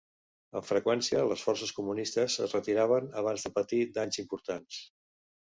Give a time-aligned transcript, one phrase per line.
[0.59, 4.83] Amb freqüència, les forces comunistes es retiraven abans de patir danys importants.